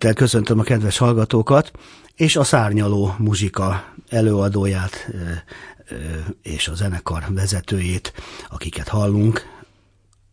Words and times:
Szeretettel 0.00 0.26
köszöntöm 0.28 0.58
a 0.58 0.62
kedves 0.62 0.98
hallgatókat, 0.98 1.70
és 2.14 2.36
a 2.36 2.44
Szárnyaló 2.44 3.14
muzsika 3.18 3.84
előadóját 4.08 5.10
és 6.42 6.68
a 6.68 6.74
zenekar 6.74 7.24
vezetőjét, 7.28 8.12
akiket 8.48 8.88
hallunk, 8.88 9.59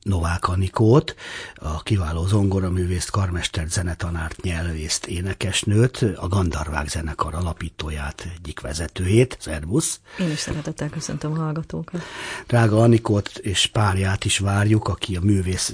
Novák 0.08 0.48
Anikót, 0.48 1.16
a 1.56 1.84
kiváló 1.84 2.26
zongoraművészt, 2.26 3.10
karmestert, 3.10 3.72
zenetanárt, 3.72 4.42
nyelvészt, 4.42 5.06
énekesnőt, 5.06 6.06
a 6.16 6.28
Gandarvák 6.28 6.90
zenekar 6.90 7.36
alapítóját, 7.36 8.28
egyik 8.36 8.60
vezetőjét, 8.60 9.38
Szervusz. 9.40 10.00
Én 10.20 10.32
is 10.32 10.40
szeretettel 10.40 10.90
köszöntöm 10.90 11.32
a 11.32 11.36
hallgatókat. 11.36 12.02
Drága 12.48 12.82
Anikót 12.82 13.28
és 13.28 13.66
párját 13.66 14.26
is 14.26 14.38
várjuk, 14.38 14.88
aki 14.88 15.16
a 15.16 15.22
művész 15.22 15.74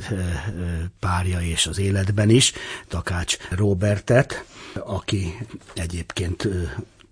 párja 1.00 1.42
és 1.42 1.68
az 1.68 1.78
életben 1.78 2.30
is, 2.30 2.54
Takács 2.88 3.38
Robertet, 3.50 4.46
aki 4.74 5.38
egyébként 5.74 6.48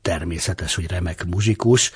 természetes, 0.02 0.76
hogy 0.76 0.88
remek 0.88 1.26
muzsikus, 1.26 1.92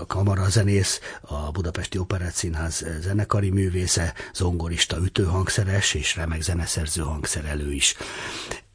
a 0.00 0.06
kamarazenész, 0.06 1.00
a 1.20 1.50
Budapesti 1.50 1.98
Operett 1.98 2.34
Színház 2.34 2.84
zenekari 3.00 3.50
művésze, 3.50 4.14
zongorista, 4.34 4.96
ütőhangszeres 5.04 5.94
és 5.94 6.16
remek 6.16 6.42
zeneszerző 6.42 7.02
hangszerelő 7.02 7.72
is. 7.72 7.96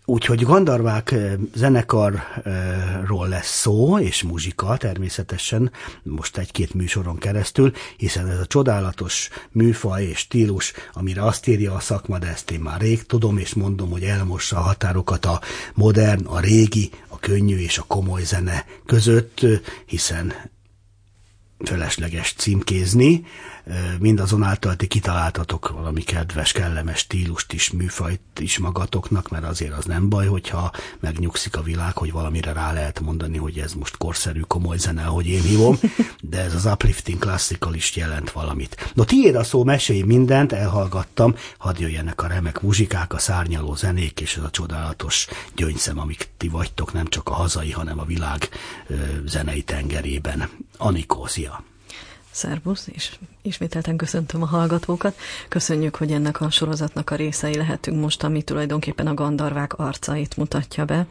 Úgyhogy 0.10 0.44
Gandarvák 0.44 1.16
zenekarról 1.56 3.28
lesz 3.28 3.60
szó, 3.60 4.00
és 4.00 4.24
muzsika 4.24 4.78
természetesen, 4.78 5.72
most 6.04 6.38
egy-két 6.38 6.74
műsoron 6.74 7.18
keresztül, 7.18 7.72
hiszen 7.98 8.28
ez 8.28 8.40
a 8.40 8.46
csodálatos 8.46 9.30
műfaj 9.52 10.04
és 10.04 10.18
stílus, 10.18 10.74
amire 10.94 11.24
azt 11.24 11.48
írja 11.48 11.74
a 11.74 11.80
szakma, 11.80 12.18
de 12.18 12.28
ezt 12.28 12.52
én 12.52 12.60
már 12.60 12.80
rég 12.80 13.06
tudom, 13.06 13.38
és 13.38 13.54
mondom, 13.54 13.90
hogy 13.90 14.04
elmossa 14.04 14.58
a 14.58 14.62
határokat 14.62 15.26
a 15.26 15.42
modern, 15.74 16.26
a 16.26 16.40
régi, 16.40 16.92
a 17.20 17.26
könnyű 17.26 17.58
és 17.58 17.78
a 17.78 17.84
komoly 17.84 18.24
zene 18.24 18.66
között, 18.86 19.46
hiszen 19.86 20.34
fölesleges 21.66 22.34
címkézni, 22.38 23.26
mindazonáltal 24.00 24.76
ti 24.76 24.88
kitaláltatok 24.88 25.70
valami 25.70 26.02
kedves, 26.02 26.52
kellemes 26.52 26.98
stílust 26.98 27.54
is, 27.54 27.72
műfajt 27.72 28.20
is 28.40 28.58
magatoknak, 28.58 29.30
mert 29.30 29.44
azért 29.44 29.78
az 29.78 29.86
nem 29.86 30.10
baj, 30.10 30.28
hogyha 30.28 30.72
megnyugszik 31.00 31.58
a 31.58 31.62
világ, 31.62 31.98
hogy 31.98 32.12
valamire 32.12 32.54
rá 32.54 32.74
lehet 32.74 33.00
mondani, 33.00 33.38
hogy 33.38 33.58
ez 33.58 33.74
most 33.74 33.98
korszerű, 33.98 34.40
komoly 34.40 34.78
zene, 34.78 35.06
ahogy 35.06 35.28
én 35.28 35.42
hívom, 35.42 35.80
de 36.22 36.40
ez 36.42 36.54
az 36.54 36.66
uplifting 36.66 37.20
classical 37.20 37.74
is 37.74 37.96
jelent 37.96 38.32
valamit. 38.32 38.92
No, 38.94 39.04
tiéd 39.04 39.36
a 39.36 39.44
szó, 39.44 39.64
mesélj 39.64 40.02
mindent, 40.02 40.52
elhallgattam, 40.52 41.36
hadd 41.58 41.80
jöjjenek 41.80 42.22
a 42.22 42.28
remek 42.28 42.62
muzsikák, 42.62 43.14
a 43.14 43.20
szárnyaló 43.20 43.76
zenék 43.76 44.22
és 44.22 44.36
ez 44.36 44.44
a 44.44 44.50
csodálatos 44.50 45.28
gyöngyszem, 45.56 46.00
amik 46.00 46.30
ti 46.38 46.48
vagytok, 46.48 46.94
nem 46.94 47.08
csak 47.08 47.30
a 47.30 47.34
hazai, 47.34 47.72
hanem 47.72 48.00
a 48.00 48.06
világ 48.06 48.50
ö, 48.88 48.96
zenei 49.26 49.62
tengerében. 49.62 50.50
Anikó, 50.78 51.26
szia! 51.26 51.49
Szervusz, 52.40 52.88
és 52.92 53.16
ismételten 53.42 53.98
köszöntöm 53.98 54.42
a 54.42 54.46
hallgatókat. 54.46 55.18
Köszönjük, 55.50 55.96
hogy 55.96 56.12
ennek 56.12 56.42
a 56.42 56.50
sorozatnak 56.50 57.10
a 57.10 57.16
részei 57.16 57.56
lehetünk 57.56 58.02
most, 58.02 58.24
ami 58.24 58.42
tulajdonképpen 58.42 59.08
a 59.08 59.14
gandarvák 59.14 59.74
arcait 59.74 60.38
mutatja 60.38 60.86
be 60.86 61.06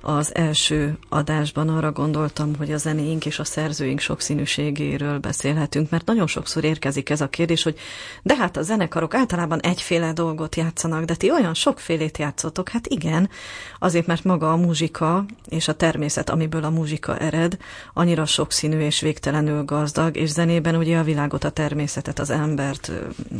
az 0.00 0.34
első 0.34 0.98
adásban 1.08 1.68
arra 1.68 1.92
gondoltam, 1.92 2.56
hogy 2.56 2.72
a 2.72 2.76
zenéink 2.76 3.26
és 3.26 3.38
a 3.38 3.44
szerzőink 3.44 4.00
sokszínűségéről 4.00 5.18
beszélhetünk, 5.18 5.90
mert 5.90 6.06
nagyon 6.06 6.26
sokszor 6.26 6.64
érkezik 6.64 7.10
ez 7.10 7.20
a 7.20 7.28
kérdés, 7.28 7.62
hogy 7.62 7.78
de 8.22 8.36
hát 8.36 8.56
a 8.56 8.62
zenekarok 8.62 9.14
általában 9.14 9.60
egyféle 9.60 10.12
dolgot 10.12 10.56
játszanak, 10.56 11.04
de 11.04 11.14
ti 11.14 11.30
olyan 11.30 11.54
sokfélét 11.54 12.18
játszotok. 12.18 12.68
Hát 12.68 12.86
igen, 12.86 13.30
azért, 13.78 14.06
mert 14.06 14.24
maga 14.24 14.52
a 14.52 14.56
muzsika 14.56 15.24
és 15.48 15.68
a 15.68 15.74
természet, 15.74 16.30
amiből 16.30 16.64
a 16.64 16.70
muzsika 16.70 17.18
ered, 17.18 17.56
annyira 17.92 18.24
sokszínű 18.24 18.80
és 18.80 19.00
végtelenül 19.00 19.64
gazdag, 19.64 20.16
és 20.16 20.28
zenében 20.28 20.76
ugye 20.76 20.98
a 20.98 21.02
világot, 21.02 21.44
a 21.44 21.50
természetet, 21.50 22.18
az 22.18 22.30
embert 22.30 22.92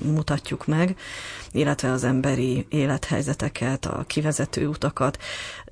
mutatjuk 0.04 0.66
meg, 0.66 0.96
illetve 1.52 1.92
az 1.92 2.04
emberi 2.04 2.66
élethelyzeteket, 2.68 3.86
a 3.86 4.04
kivezető 4.06 4.66
utakat, 4.66 5.18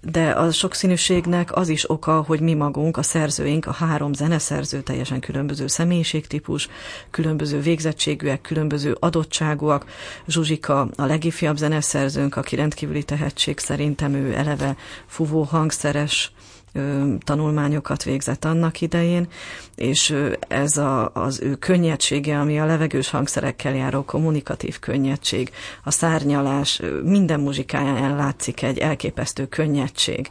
de 0.01 0.31
a 0.31 0.51
sokszínűségnek 0.77 1.57
az 1.57 1.69
is 1.69 1.91
oka, 1.91 2.23
hogy 2.27 2.41
mi 2.41 2.55
magunk, 2.55 2.97
a 2.97 3.03
szerzőink, 3.03 3.67
a 3.67 3.73
három 3.73 4.13
zeneszerző 4.13 4.81
teljesen 4.81 5.21
különböző 5.21 5.67
személyiségtípus, 5.67 6.69
különböző 7.11 7.61
végzettségűek, 7.61 8.41
különböző 8.41 8.97
adottságúak. 9.01 9.87
Zsuzsika 10.27 10.89
a 10.97 11.05
legifjabb 11.05 11.57
zeneszerzőnk, 11.57 12.37
aki 12.37 12.57
rendkívüli 12.57 13.03
tehetség 13.03 13.59
szerintem 13.59 14.15
ő 14.15 14.35
eleve 14.35 14.77
fuvó 15.07 15.43
hangszeres, 15.43 16.33
tanulmányokat 17.25 18.03
végzett 18.03 18.45
annak 18.45 18.81
idején, 18.81 19.29
és 19.75 20.15
ez 20.49 20.77
a, 20.77 21.11
az 21.15 21.41
ő 21.41 21.55
könnyedsége, 21.55 22.39
ami 22.39 22.61
a 22.61 22.67
levegős 22.67 23.11
hangszerekkel 23.11 23.75
járó 23.75 24.05
kommunikatív 24.05 24.79
könnyedség, 24.79 25.51
a 25.85 25.91
szárnyalás, 25.91 26.81
minden 27.03 27.41
muzsikáján 27.41 27.97
ellátszik 27.97 28.63
egy 28.63 28.79
elképesztő 28.79 29.47
könnyedség 29.47 30.29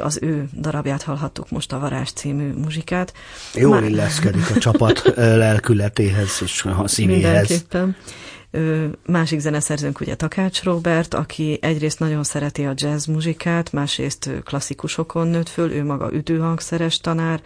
az 0.00 0.18
ő 0.22 0.48
darabját 0.60 1.02
hallhattuk 1.02 1.50
most 1.50 1.72
a 1.72 1.78
Varázs 1.78 2.10
című 2.10 2.52
muzsikát. 2.52 3.12
Jól 3.54 3.80
Már... 3.80 3.90
illeszkedik 3.90 4.50
a 4.54 4.58
csapat 4.58 5.12
lelkületéhez 5.16 6.38
és 6.42 6.64
a 6.64 6.88
szívéhez. 6.88 7.22
Mindenképpen. 7.22 7.96
Másik 9.06 9.38
zeneszerzőnk 9.38 10.00
ugye 10.00 10.14
Takács 10.14 10.62
Robert, 10.62 11.14
aki 11.14 11.58
egyrészt 11.62 11.98
nagyon 11.98 12.24
szereti 12.24 12.64
a 12.64 12.72
jazz 12.74 13.06
muzsikát, 13.06 13.72
másrészt 13.72 14.30
klasszikusokon 14.44 15.26
nőtt 15.26 15.48
föl, 15.48 15.72
ő 15.72 15.84
maga 15.84 16.12
ütőhangszeres 16.12 17.00
tanár, 17.00 17.40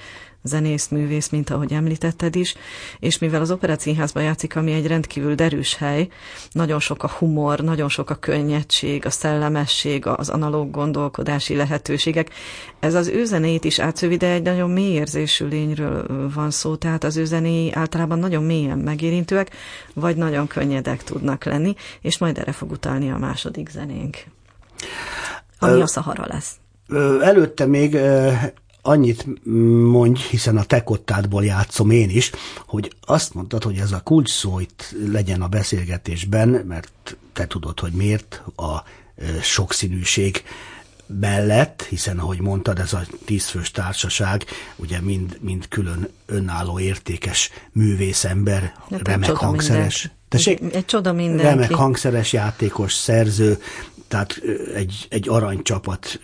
zenész, 0.45 0.89
művész, 0.89 1.29
mint 1.29 1.51
ahogy 1.51 1.73
említetted 1.73 2.37
is, 2.37 2.55
és 2.99 3.19
mivel 3.19 3.41
az 3.41 3.51
Operett 3.51 3.85
játszik, 4.15 4.57
ami 4.57 4.73
egy 4.73 4.87
rendkívül 4.87 5.35
derűs 5.35 5.77
hely, 5.77 6.09
nagyon 6.53 6.81
sok 6.81 7.03
a 7.03 7.11
humor, 7.19 7.61
nagyon 7.61 7.89
sok 7.89 8.11
a 8.11 8.15
könnyedség, 8.15 9.07
a 9.07 9.11
szellemesség, 9.11 10.07
az 10.07 10.29
analóg 10.29 10.71
gondolkodási 10.71 11.57
lehetőségek. 11.57 12.31
Ez 12.81 12.95
az 12.95 13.09
ő 13.09 13.25
zenét 13.25 13.65
is 13.65 13.79
átszövi, 13.79 14.17
de 14.17 14.31
egy 14.31 14.43
nagyon 14.43 14.71
mély 14.71 14.93
érzésű 14.93 15.47
lényről 15.47 16.31
van 16.35 16.51
szó, 16.51 16.77
tehát 16.77 17.05
az 17.05 17.17
ő 17.17 17.25
zenéi 17.25 17.73
általában 17.73 18.19
nagyon 18.19 18.45
mélyen 18.45 18.79
megérintőek, 18.79 19.51
vagy 19.95 20.17
nagyon 20.17 20.47
könnyedek 20.47 21.05
tudnak 21.05 21.45
lenni, 21.45 21.75
és 22.01 22.19
majd 22.19 22.39
erre 22.39 22.53
fog 22.53 22.71
utalni 22.71 23.11
a 23.11 23.19
második 23.19 23.69
zenénk, 23.69 24.17
ami 25.59 25.81
a 25.81 25.87
Szahara 25.87 26.25
lesz. 26.27 26.57
Előtte 27.21 27.67
még 27.67 27.99
annyit 28.87 29.27
mondj, 29.91 30.21
hiszen 30.21 30.57
a 30.57 30.65
te 30.65 30.83
kottádból 30.83 31.45
játszom 31.45 31.91
én 31.91 32.11
is, 32.11 32.31
hogy 32.67 32.93
azt 33.07 33.35
mondtad, 33.35 33.63
hogy 33.63 33.77
ez 33.77 33.93
a 33.93 34.01
kulcs 34.01 34.31
szó 34.31 34.61
itt 34.61 34.95
legyen 35.07 35.43
a 35.43 35.49
beszélgetésben, 35.49 36.49
mert 36.49 37.17
te 37.33 37.47
tudod, 37.47 37.81
hogy 37.81 37.93
miért 37.93 38.43
a 38.57 38.83
sokszínűség 39.43 40.43
mellett, 41.07 41.83
hiszen 41.83 42.19
ahogy 42.19 42.41
mondtad, 42.41 42.79
ez 42.79 42.93
a 42.93 43.03
tízfős 43.25 43.71
társaság, 43.71 44.45
ugye 44.77 45.01
mind, 45.01 45.39
mind 45.41 45.69
külön 45.69 46.09
önálló 46.27 46.79
értékes 46.79 47.51
művészember, 47.73 48.75
hát 48.91 49.09
remek 49.09 49.31
hangszeres. 49.31 50.11
Tessék? 50.29 50.61
Egy, 50.61 50.75
egy 50.75 50.85
csoda 50.85 51.13
mindenki. 51.13 51.43
Remek 51.43 51.73
hangszeres 51.73 52.33
játékos, 52.33 52.93
szerző, 52.93 53.59
tehát 54.09 54.41
egy, 54.75 55.07
egy 55.11 55.29
aranycsapat 55.29 56.21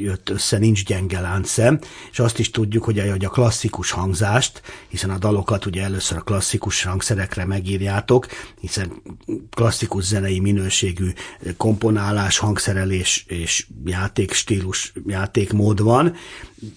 jött 0.00 0.28
össze, 0.28 0.58
nincs 0.58 0.84
gyenge 0.84 1.20
láncszem, 1.20 1.78
és 2.10 2.18
azt 2.18 2.38
is 2.38 2.50
tudjuk, 2.50 2.84
hogy 2.84 2.98
a, 2.98 3.28
klasszikus 3.28 3.90
hangzást, 3.90 4.62
hiszen 4.88 5.10
a 5.10 5.18
dalokat 5.18 5.66
ugye 5.66 5.82
először 5.82 6.18
a 6.18 6.20
klasszikus 6.20 6.82
hangszerekre 6.82 7.44
megírjátok, 7.44 8.26
hiszen 8.60 9.02
klasszikus 9.50 10.04
zenei 10.04 10.40
minőségű 10.40 11.10
komponálás, 11.56 12.38
hangszerelés 12.38 13.24
és 13.28 13.66
játékstílus, 13.84 14.92
játékmód 15.06 15.82
van, 15.82 16.14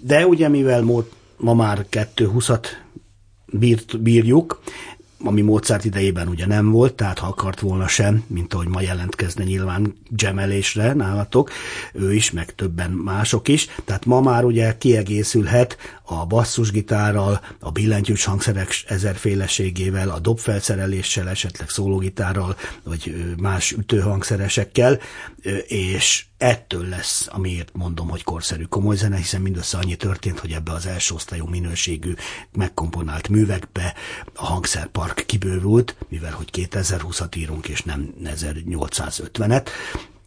de 0.01 0.27
ugye 0.27 0.47
mivel 0.47 0.81
ma 1.38 1.53
már 1.53 1.85
2.20-at 1.91 2.65
bírt, 3.45 4.01
bírjuk, 4.01 4.61
ami 5.23 5.41
Mozart 5.41 5.85
idejében 5.85 6.27
ugye 6.27 6.45
nem 6.45 6.71
volt, 6.71 6.93
tehát 6.93 7.19
ha 7.19 7.27
akart 7.27 7.59
volna 7.59 7.88
sem, 7.88 8.23
mint 8.27 8.53
ahogy 8.53 8.67
ma 8.67 8.81
jelentkezne 8.81 9.43
nyilván 9.43 9.95
gemelésre 10.09 10.93
nálatok, 10.93 11.51
ő 11.93 12.13
is, 12.13 12.31
meg 12.31 12.55
többen 12.55 12.91
mások 12.91 13.47
is, 13.47 13.67
tehát 13.85 14.05
ma 14.05 14.21
már 14.21 14.43
ugye 14.43 14.77
kiegészülhet 14.77 15.77
a 16.09 16.25
basszusgitárral, 16.25 17.41
a 17.59 17.71
billentyűs 17.71 18.23
hangszerek 18.25 18.83
ezerféleségével, 18.87 20.09
a 20.09 20.19
dobfelszereléssel, 20.19 21.29
esetleg 21.29 21.69
szólógitárral, 21.69 22.55
vagy 22.83 23.33
más 23.37 23.71
ütőhangszeresekkel, 23.71 24.99
és 25.67 26.25
ettől 26.37 26.87
lesz, 26.87 27.27
amiért 27.31 27.69
mondom, 27.73 28.09
hogy 28.09 28.23
korszerű 28.23 28.63
komoly 28.63 28.95
zene, 28.95 29.17
hiszen 29.17 29.41
mindössze 29.41 29.77
annyi 29.77 29.95
történt, 29.95 30.39
hogy 30.39 30.51
ebbe 30.51 30.71
az 30.71 30.85
első 30.85 31.15
osztályú 31.15 31.45
minőségű 31.45 32.13
megkomponált 32.51 33.27
művekbe 33.27 33.93
a 34.33 34.45
hangszerpark 34.45 35.23
kibővült, 35.25 35.95
mivel 36.07 36.31
hogy 36.31 36.49
2020-at 36.53 37.37
írunk, 37.37 37.67
és 37.67 37.81
nem 37.81 38.13
1850-et, 38.23 39.67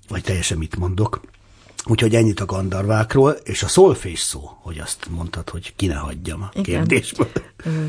vagy 0.08 0.22
teljesen 0.22 0.58
mit 0.58 0.76
mondok. 0.76 1.20
Úgyhogy 1.86 2.14
ennyit 2.14 2.40
a 2.40 2.44
gandarvákról, 2.44 3.30
és 3.44 3.62
a 3.62 3.68
szolfés 3.68 4.20
szó, 4.20 4.50
hogy 4.60 4.78
azt 4.78 5.06
mondtad, 5.10 5.50
hogy 5.50 5.72
ki 5.76 5.86
ne 5.86 5.94
hagyjam 5.94 6.42
a 6.42 6.48
Igen. 6.52 6.64
kérdésből. 6.64 7.30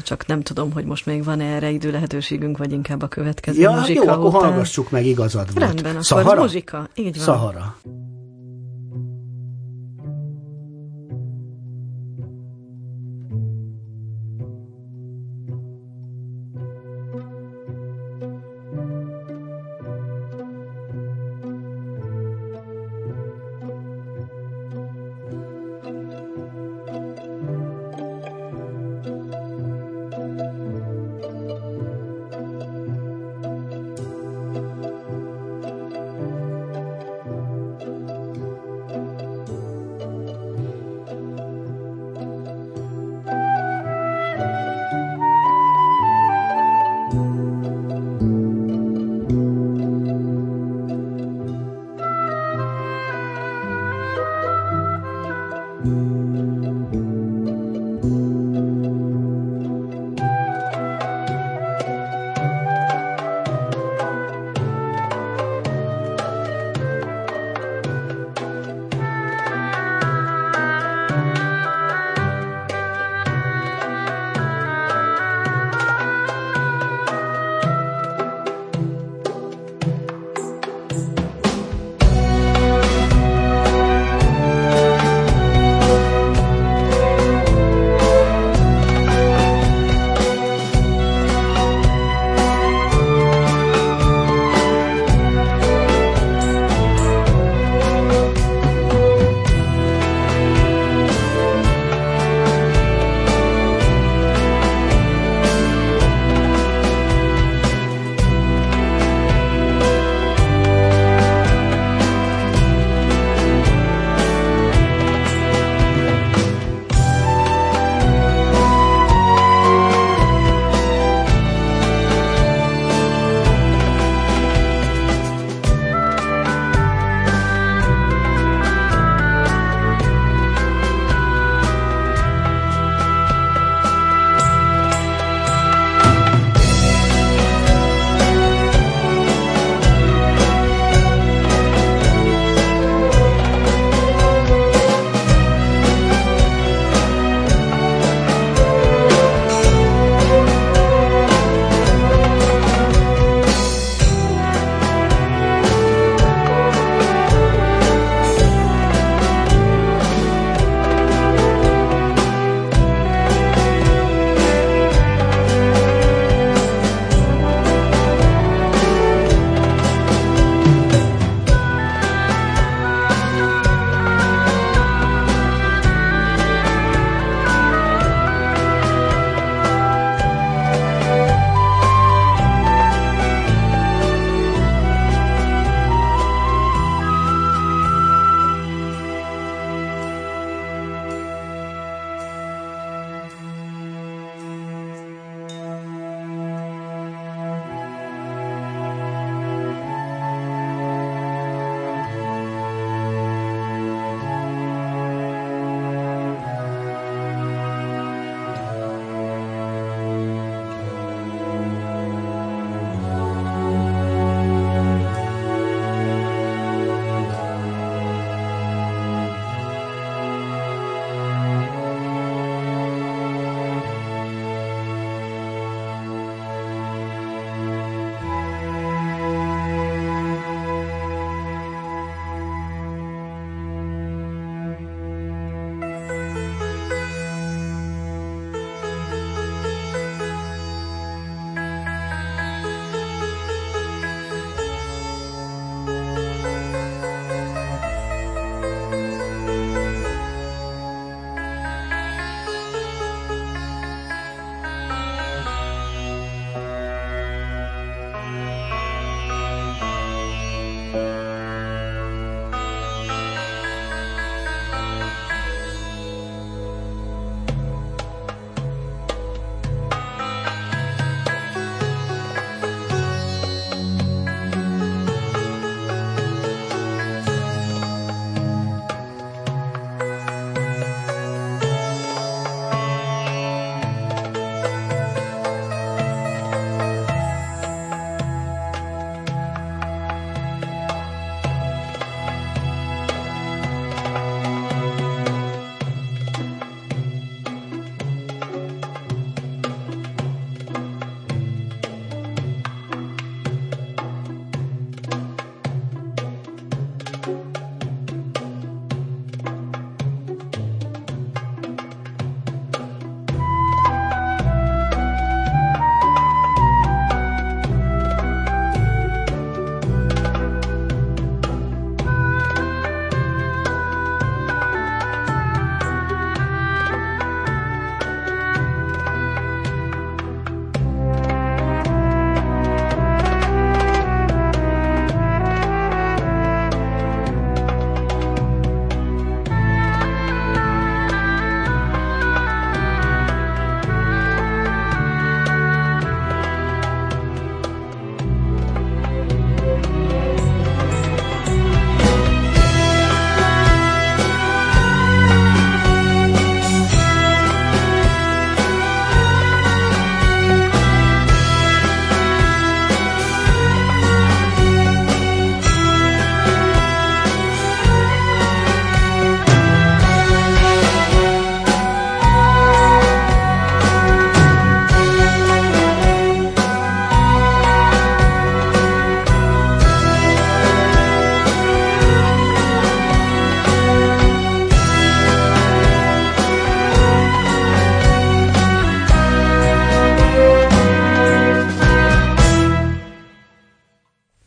Csak 0.04 0.26
nem 0.26 0.42
tudom, 0.42 0.72
hogy 0.72 0.86
most 0.86 1.06
még 1.06 1.24
van 1.24 1.40
erre 1.40 1.70
idő 1.70 1.92
lehetőségünk, 1.92 2.58
vagy 2.58 2.72
inkább 2.72 3.02
a 3.02 3.08
következő 3.08 3.62
ja, 3.62 3.72
muzsika 3.72 4.04
jó, 4.04 4.10
akkor 4.10 4.26
után. 4.26 4.42
hallgassuk 4.42 4.90
meg, 4.90 5.06
igazad 5.06 5.54
volt. 5.54 5.66
Rendben, 5.66 5.92
akkor 5.92 6.06
Szahara? 6.06 6.42
muzsika, 6.42 6.90
így 6.96 7.16
van. 7.16 7.26
Szahara. 7.26 7.78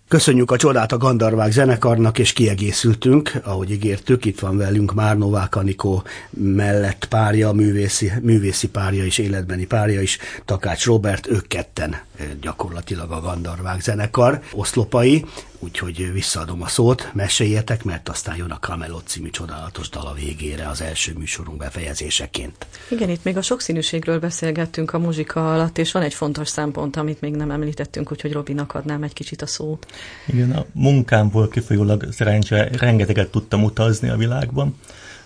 Köszönjük 0.08 0.50
a 0.50 0.56
csodát 0.56 0.92
a 0.92 0.96
Gandarvák 0.96 1.52
zenekarnak, 1.52 2.18
és 2.18 2.32
kiegészültünk, 2.32 3.32
ahogy 3.44 3.70
ígértük, 3.70 4.25
itt 4.25 4.38
van 4.38 4.56
velünk 4.56 4.94
már 4.94 5.18
Novák 5.18 5.56
Anikó 5.56 6.02
mellett 6.30 7.06
párja, 7.08 7.52
művészi, 7.52 8.12
művészi 8.22 8.68
párja 8.68 9.04
és 9.04 9.18
életbeni 9.18 9.66
párja 9.66 10.00
is, 10.00 10.18
Takács 10.44 10.84
Robert, 10.84 11.26
ők 11.26 11.46
ketten 11.46 11.92
eh, 11.92 12.26
gyakorlatilag 12.40 13.10
a 13.10 13.20
Gandarvák 13.20 13.80
zenekar 13.80 14.40
oszlopai, 14.52 15.25
úgyhogy 15.58 16.12
visszaadom 16.12 16.62
a 16.62 16.66
szót, 16.66 17.10
meséljetek, 17.14 17.84
mert 17.84 18.08
aztán 18.08 18.36
jön 18.36 18.50
a 18.50 18.58
Camelot 18.58 19.06
című 19.06 19.30
csodálatos 19.30 19.88
dal 19.88 20.06
a 20.06 20.12
végére 20.12 20.68
az 20.68 20.80
első 20.80 21.12
műsorunk 21.18 21.56
befejezéseként. 21.56 22.66
Igen, 22.90 23.08
itt 23.08 23.25
még 23.25 23.36
a 23.36 23.42
sokszínűségről 23.42 24.18
beszélgettünk 24.18 24.92
a 24.92 24.98
muzsika 24.98 25.52
alatt, 25.52 25.78
és 25.78 25.92
van 25.92 26.02
egy 26.02 26.14
fontos 26.14 26.48
szempont, 26.48 26.96
amit 26.96 27.20
még 27.20 27.34
nem 27.34 27.50
említettünk, 27.50 28.12
úgyhogy 28.12 28.32
Robinak 28.32 28.75
adnám 28.75 29.02
egy 29.02 29.12
kicsit 29.12 29.42
a 29.42 29.46
szót. 29.46 29.86
Igen, 30.26 30.50
a 30.50 30.64
munkámból 30.72 31.48
kifolyólag 31.48 32.12
szerencsére 32.12 32.68
rengeteget 32.78 33.30
tudtam 33.30 33.64
utazni 33.64 34.08
a 34.08 34.16
világban. 34.16 34.76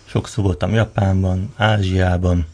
Sokszor 0.05 0.43
voltam 0.43 0.73
Japánban, 0.73 1.53
Ázsiában, 1.55 2.45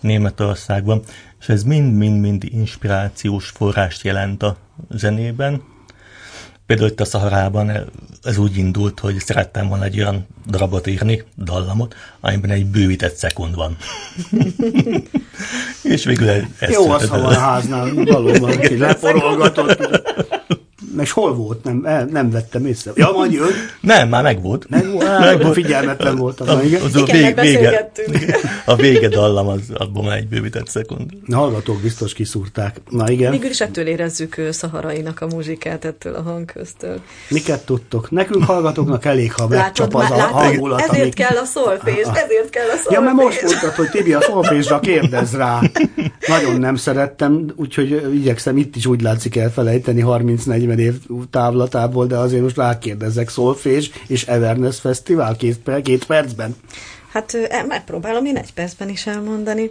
Németországban, 0.00 1.02
és 1.40 1.48
ez 1.48 1.62
mind-mind-mind 1.62 2.44
inspirációs 2.44 3.48
forrást 3.48 4.04
jelent 4.04 4.42
a 4.42 4.56
zenében. 4.90 5.62
Például 6.66 6.88
itt 6.88 7.00
a 7.00 7.04
Szaharában 7.04 7.90
ez 8.22 8.38
úgy 8.38 8.56
indult, 8.56 9.00
hogy 9.00 9.18
szerettem 9.18 9.68
volna 9.68 9.84
egy 9.84 9.98
olyan 9.98 10.26
darabot 10.46 10.86
írni, 10.86 11.22
dallamot, 11.36 11.94
amiben 12.20 12.50
egy 12.50 12.66
bővített 12.66 13.14
szekund 13.14 13.54
van. 13.54 13.76
és 15.82 16.04
végül 16.04 16.28
ez 16.28 16.70
Jó, 16.70 16.90
az, 16.90 17.08
ha 17.08 17.20
van 17.20 17.32
a 17.32 17.38
háznál, 17.38 17.94
valóban 17.94 18.58
ki 18.58 18.76
leporolgatott. 18.78 20.04
És 21.00 21.10
hol 21.10 21.34
volt? 21.34 21.64
Nem, 21.64 21.82
el, 21.84 22.04
nem 22.04 22.30
vettem 22.30 22.66
észre. 22.66 22.92
Ja, 22.94 23.10
majd 23.14 23.32
jön. 23.32 23.50
Nem, 23.80 24.08
már 24.08 24.22
megvolt. 24.22 24.68
Megvolt? 24.70 25.18
Meg 25.18 25.42
volt. 25.42 25.54
Figyelmetlen 25.54 26.16
voltam. 26.16 26.48
A, 26.48 26.62
igen, 26.62 26.80
az 26.80 26.96
a 26.96 27.00
igen 27.00 27.34
vég, 27.34 27.40
vége, 27.40 27.90
a 28.64 28.76
vége 28.76 29.08
dallam 29.08 29.48
az 29.48 29.60
abban 29.74 30.04
már 30.04 30.16
egy 30.16 30.28
bővített 30.28 30.68
szekund. 30.68 31.10
Na, 31.26 31.36
hallgatók 31.36 31.80
biztos 31.80 32.12
kiszúrták. 32.12 32.80
Na 32.90 33.10
igen. 33.10 33.30
Végül 33.30 33.50
is 33.50 33.60
ettől 33.60 33.86
érezzük 33.86 34.40
szaharainak 34.50 35.20
a 35.20 35.26
muzsikát, 35.26 35.84
ettől 35.84 36.14
a 36.14 36.22
hangköztől. 36.22 37.00
Miket 37.28 37.64
tudtok? 37.64 38.10
Nekünk 38.10 38.44
hallgatóknak 38.44 39.04
elég, 39.04 39.32
ha 39.32 39.48
megcsap 39.48 39.94
az 39.94 40.10
a 40.10 40.14
hangulat. 40.14 40.80
Ezért 40.80 41.00
amik... 41.00 41.14
kell 41.14 41.36
a 41.36 41.44
szolfés, 41.44 42.06
ezért 42.14 42.50
kell 42.50 42.66
a 42.66 42.76
szolfés. 42.76 42.92
Ja, 42.92 43.00
mert 43.00 43.16
most 43.16 43.42
mondtad, 43.42 43.74
hogy 43.74 43.88
Tibi 43.90 44.12
a 44.12 44.20
szolfésra 44.20 44.80
kérdez 44.80 45.34
rá. 45.34 45.60
Nagyon 46.26 46.60
nem 46.60 46.76
szerettem, 46.76 47.52
úgyhogy 47.56 48.14
igyekszem 48.14 48.56
itt 48.56 48.76
is 48.76 48.86
úgy 48.86 49.00
látszik 49.00 49.36
elfelejteni 49.36 50.04
30-40 50.06 50.75
év 50.78 50.94
távlatából, 51.30 52.06
de 52.06 52.16
azért 52.16 52.42
most 52.42 52.56
rákérdezek 52.56 53.28
Szolfés 53.28 53.90
és 54.06 54.26
Everness 54.26 54.80
Fesztivál 54.80 55.36
két, 55.36 55.70
két 55.82 56.04
percben. 56.06 56.56
Hát 57.12 57.34
e, 57.34 57.62
megpróbálom 57.62 58.24
én 58.24 58.36
egy 58.36 58.52
percben 58.52 58.88
is 58.88 59.06
elmondani. 59.06 59.70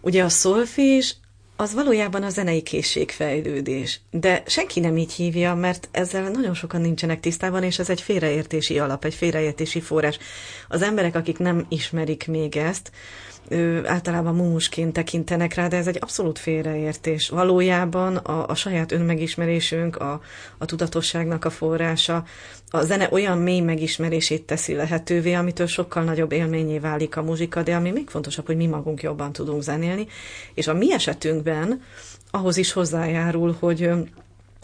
Ugye 0.00 0.24
a 0.24 0.28
szolfés 0.28 1.16
az 1.60 1.74
valójában 1.74 2.22
a 2.22 2.28
zenei 2.28 2.62
készségfejlődés. 2.62 4.00
De 4.10 4.42
senki 4.46 4.80
nem 4.80 4.96
így 4.96 5.12
hívja, 5.12 5.54
mert 5.54 5.88
ezzel 5.90 6.30
nagyon 6.30 6.54
sokan 6.54 6.80
nincsenek 6.80 7.20
tisztában, 7.20 7.62
és 7.62 7.78
ez 7.78 7.90
egy 7.90 8.00
félreértési 8.00 8.78
alap, 8.78 9.04
egy 9.04 9.14
félreértési 9.14 9.80
forrás. 9.80 10.18
Az 10.68 10.82
emberek, 10.82 11.14
akik 11.14 11.38
nem 11.38 11.66
ismerik 11.68 12.26
még 12.26 12.56
ezt, 12.56 12.90
ő, 13.48 13.86
általában 13.86 14.34
mumusként 14.34 14.92
tekintenek 14.92 15.54
rá, 15.54 15.68
de 15.68 15.76
ez 15.76 15.86
egy 15.86 15.98
abszolút 16.00 16.38
félreértés. 16.38 17.28
Valójában 17.28 18.16
a, 18.16 18.48
a 18.48 18.54
saját 18.54 18.92
önmegismerésünk, 18.92 19.96
a, 19.96 20.20
a 20.58 20.64
tudatosságnak 20.64 21.44
a 21.44 21.50
forrása, 21.50 22.24
a 22.70 22.82
zene 22.82 23.08
olyan 23.10 23.38
mély 23.38 23.60
megismerését 23.60 24.42
teszi 24.42 24.74
lehetővé, 24.74 25.32
amitől 25.32 25.66
sokkal 25.66 26.02
nagyobb 26.02 26.32
élményé 26.32 26.78
válik 26.78 27.16
a 27.16 27.22
muzsika, 27.22 27.62
de 27.62 27.74
ami 27.74 27.90
még 27.90 28.08
fontosabb, 28.08 28.46
hogy 28.46 28.56
mi 28.56 28.66
magunk 28.66 29.02
jobban 29.02 29.32
tudunk 29.32 29.62
zenélni, 29.62 30.06
és 30.54 30.66
a 30.66 30.74
mi 30.74 30.92
esetünkben 30.92 31.82
ahhoz 32.30 32.56
is 32.56 32.72
hozzájárul, 32.72 33.56
hogy 33.58 33.90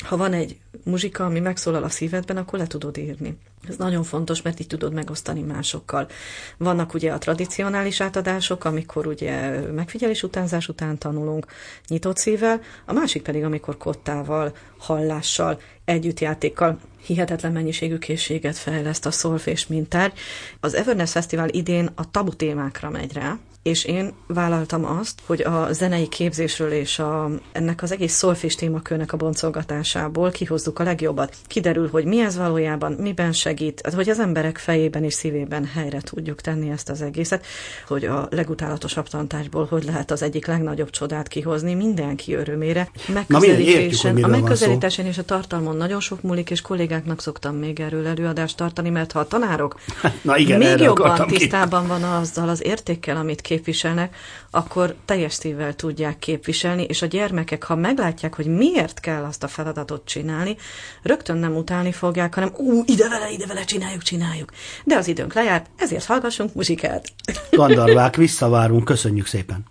ha 0.05 0.17
van 0.17 0.33
egy 0.33 0.59
muzsika, 0.85 1.25
ami 1.25 1.41
megszólal 1.41 1.83
a 1.83 1.89
szívedben, 1.89 2.37
akkor 2.37 2.59
le 2.59 2.67
tudod 2.67 2.97
írni. 2.97 3.39
Ez 3.69 3.77
nagyon 3.77 4.03
fontos, 4.03 4.43
mert 4.43 4.61
így 4.61 4.67
tudod 4.67 4.93
megosztani 4.93 5.41
másokkal. 5.41 6.09
Vannak 6.57 6.95
ugye 6.95 7.13
a 7.13 7.19
tradicionális 7.19 8.01
átadások, 8.01 8.65
amikor 8.65 9.07
ugye 9.07 9.61
megfigyelés 9.61 10.23
utánzás 10.23 10.69
után 10.69 10.99
tanulunk 10.99 11.47
nyitott 11.89 12.17
szívvel, 12.17 12.61
a 12.85 12.93
másik 12.93 13.23
pedig, 13.23 13.45
amikor 13.45 13.77
kottával, 13.77 14.57
hallással, 14.79 15.61
együttjátékkal 15.85 16.79
hihetetlen 17.07 17.53
mennyiségű 17.53 17.99
készséget 17.99 18.57
fejleszt 18.57 19.07
a 19.07 19.11
szolfés 19.11 19.67
mintár. 19.67 20.13
Az 20.61 20.75
Everness 20.75 21.11
Festival 21.11 21.49
idén 21.49 21.91
a 21.95 22.11
tabu 22.11 22.33
témákra 22.33 22.91
megy 22.91 23.13
rá, 23.13 23.39
és 23.67 23.85
én 23.85 24.13
vállaltam 24.27 24.85
azt, 24.85 25.21
hogy 25.27 25.41
a 25.41 25.73
zenei 25.73 26.09
képzésről 26.09 26.73
és 26.73 26.99
a, 26.99 27.31
ennek 27.53 27.83
az 27.83 27.93
egész 27.93 28.13
szolfés 28.13 28.55
témakörnek 28.55 29.13
a 29.13 29.17
boncolgatásából 29.17 30.31
kihozzuk 30.31 30.79
a 30.79 30.83
legjobbat. 30.83 31.37
Kiderül, 31.47 31.89
hogy 31.91 32.05
mi 32.05 32.21
ez 32.21 32.37
valójában, 32.37 32.93
miben 32.93 33.33
segít, 33.33 33.81
hát, 33.85 33.95
hogy 33.95 34.09
az 34.09 34.21
emberek 34.21 34.59
fejében 34.59 35.05
és 35.05 35.15
szívében 35.15 35.65
helyre 35.65 36.01
tudjuk 36.01 36.41
tenni 36.41 36.71
ezt 36.71 36.89
az 36.89 37.03
egészet, 37.03 37.47
hogy 37.87 38.05
a 38.05 38.29
legutálatosabb 38.31 39.09
tantásból 39.09 39.67
hogy 39.71 39.85
lehet 39.85 40.11
az 40.11 40.23
egyik 40.23 40.47
legnagyobb 40.47 40.91
csodát 40.91 41.29
kihozni 41.29 41.75
mindenki 41.75 42.35
örömére. 42.35 42.91
Megközelítésen, 43.13 44.15
Na, 44.15 44.27
a 44.27 44.31
megközelítésen 44.31 45.07
és 45.07 45.19
a 45.19 45.25
tartalmon 45.25 45.77
nagyon 45.77 46.01
sok 46.01 46.23
múlik, 46.23 46.51
és 46.51 46.61
kollégáknak 46.97 47.21
szoktam 47.21 47.57
még 47.57 47.81
erről 47.81 48.07
előadást 48.07 48.57
tartani, 48.57 48.91
mert 48.91 49.13
ha 49.13 49.19
a 49.19 49.27
tanárok 49.27 49.81
Na 50.23 50.37
igen, 50.37 50.59
még 50.59 50.79
jobban 50.79 51.27
tisztában 51.27 51.83
ki. 51.83 51.89
van 51.89 52.03
azzal 52.03 52.49
az 52.49 52.65
értékkel, 52.65 53.17
amit 53.17 53.41
képviselnek, 53.41 54.17
akkor 54.51 54.95
teljes 55.05 55.33
szívvel 55.33 55.75
tudják 55.75 56.19
képviselni, 56.19 56.83
és 56.83 57.03
a 57.03 57.07
gyermekek, 57.07 57.63
ha 57.63 57.75
meglátják, 57.75 58.35
hogy 58.35 58.47
miért 58.47 59.01
kell 59.01 59.25
azt 59.25 59.43
a 59.43 59.49
feladatot 59.49 60.03
csinálni, 60.05 60.57
rögtön 61.03 61.37
nem 61.37 61.57
utálni 61.57 61.93
fogják, 61.93 62.35
hanem 62.35 62.53
ú, 62.57 62.83
ide 62.87 63.09
vele, 63.09 63.31
ide 63.31 63.47
vele, 63.47 63.65
csináljuk, 63.65 64.03
csináljuk. 64.03 64.51
De 64.85 64.97
az 64.97 65.09
időnk 65.09 65.35
lejárt, 65.35 65.67
ezért 65.77 66.05
hallgassunk 66.05 66.55
muzsikát. 66.55 67.07
Gandarvák, 67.51 68.17
visszavárunk, 68.17 68.85
köszönjük 68.85 69.27
szépen. 69.27 69.65